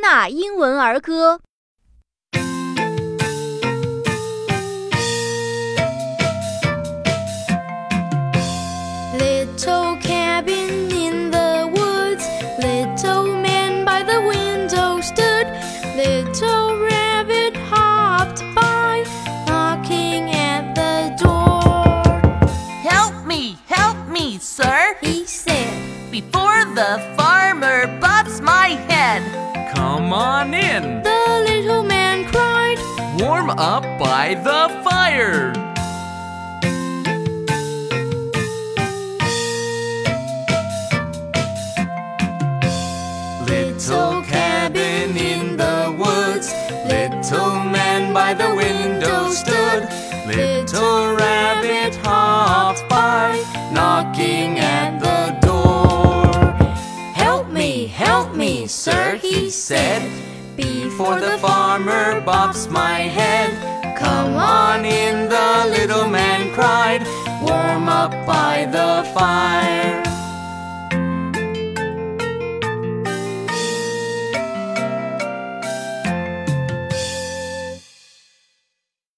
[0.00, 1.40] 纳英文儿歌。
[9.18, 12.26] Little cabin in the woods,
[12.58, 15.46] little man by the window stood.
[15.96, 19.04] Little rabbit hopped by,
[19.46, 22.20] knocking at the door.
[22.82, 25.72] Help me, help me, sir, He said,
[26.10, 29.39] before the farmer bops my head.
[29.81, 31.01] Come on in.
[31.01, 32.77] The little man cried.
[33.19, 35.51] Warm up by the fire.
[43.49, 46.53] Little cabin in the woods,
[46.85, 49.89] little man by the window stood.
[50.27, 51.10] Little
[58.67, 60.01] sir, he said.
[60.55, 63.51] Before the farmer bops my head,
[63.97, 67.01] come on in, the little man cried.
[67.41, 69.80] Warm up by the fire.